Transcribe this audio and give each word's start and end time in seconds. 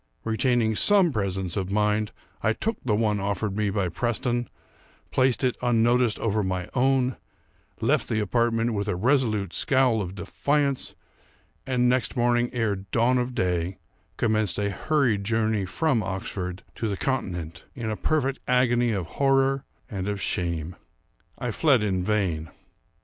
Retaining 0.23 0.75
some 0.75 1.13
presence 1.13 1.55
of 1.55 1.69
mind, 1.71 2.11
I 2.41 2.53
took 2.53 2.77
the 2.83 2.95
one 2.95 3.19
offered 3.19 3.55
me 3.55 3.69
by 3.69 3.87
Preston; 3.89 4.49
placed 5.11 5.43
it, 5.43 5.55
unnoticed, 5.61 6.17
over 6.17 6.41
my 6.41 6.67
own; 6.73 7.17
left 7.81 8.09
the 8.09 8.19
apartment 8.19 8.73
with 8.73 8.87
a 8.87 8.95
resolute 8.95 9.53
scowl 9.53 10.01
of 10.01 10.15
defiance; 10.15 10.95
and, 11.67 11.87
next 11.87 12.17
morning 12.17 12.49
ere 12.51 12.77
dawn 12.77 13.19
of 13.19 13.35
day, 13.35 13.77
commenced 14.17 14.57
a 14.57 14.71
hurried 14.71 15.23
journey 15.23 15.65
from 15.67 16.01
Oxford 16.01 16.63
to 16.73 16.87
the 16.87 16.97
continent, 16.97 17.65
in 17.75 17.91
a 17.91 17.95
perfect 17.95 18.39
agony 18.47 18.93
of 18.93 19.05
horror 19.05 19.65
and 19.87 20.07
of 20.07 20.19
shame. 20.19 20.75
I 21.37 21.51
fled 21.51 21.83
in 21.83 22.03
vain. 22.03 22.49